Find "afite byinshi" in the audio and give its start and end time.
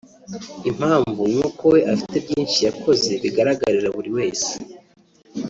1.93-2.59